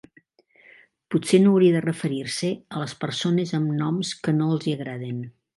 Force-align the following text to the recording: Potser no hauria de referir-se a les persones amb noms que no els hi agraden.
Potser 1.15 1.39
no 1.43 1.51
hauria 1.57 1.75
de 1.75 1.83
referir-se 1.85 2.51
a 2.79 2.83
les 2.85 2.97
persones 3.07 3.55
amb 3.61 3.79
noms 3.85 4.17
que 4.25 4.37
no 4.43 4.53
els 4.57 4.71
hi 4.73 4.79
agraden. 4.81 5.25